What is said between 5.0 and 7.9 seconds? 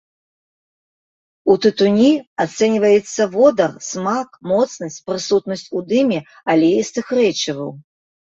прысутнасць у дыме алеістых рэчываў.